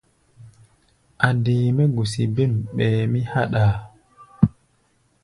[1.27, 3.75] A̧ dee mɛ́ gusi bêm, ɓɛɛ mí háɗʼaa.